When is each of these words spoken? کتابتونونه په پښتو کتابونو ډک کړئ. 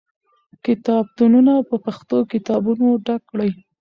کتابتونونه 0.65 1.53
په 1.69 1.75
پښتو 1.85 2.17
کتابونو 2.31 2.87
ډک 3.05 3.21
کړئ. 3.31 3.51